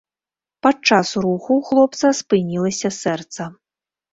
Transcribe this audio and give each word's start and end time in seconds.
Падчас 0.65 1.11
руху 1.27 1.51
ў 1.59 1.69
хлопца 1.69 2.07
спынілася 2.23 2.89
сэрца. 3.05 3.51